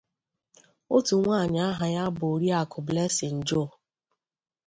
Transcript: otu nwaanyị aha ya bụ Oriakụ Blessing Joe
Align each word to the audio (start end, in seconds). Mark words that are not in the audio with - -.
otu 0.95 1.13
nwaanyị 1.23 1.59
aha 1.69 1.85
ya 1.95 2.03
bụ 2.15 2.25
Oriakụ 2.33 2.77
Blessing 2.87 3.37
Joe 3.47 3.69